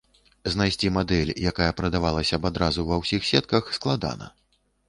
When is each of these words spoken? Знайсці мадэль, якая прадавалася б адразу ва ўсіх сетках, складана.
Знайсці 0.53 0.89
мадэль, 0.95 1.33
якая 1.51 1.69
прадавалася 1.81 2.35
б 2.41 2.51
адразу 2.51 2.89
ва 2.91 3.01
ўсіх 3.03 3.31
сетках, 3.31 3.63
складана. 3.81 4.35